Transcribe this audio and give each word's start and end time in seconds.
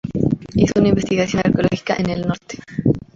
Hizo 0.55 0.83
investigaciones 0.83 1.45
arqueológicas 1.45 1.99
en 1.99 2.09
el 2.09 2.21
norte. 2.21 2.57